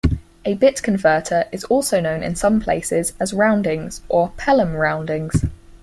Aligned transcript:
A 0.45 0.55
bit 0.55 0.81
converter 0.81 1.45
is 1.51 1.63
also 1.65 1.99
known 1.99 2.23
in 2.23 2.33
some 2.35 2.59
places 2.59 3.13
as 3.19 3.35
'roundings' 3.35 4.01
or 4.09 4.29
'pelham 4.35 4.73
roundings'. 4.75 5.45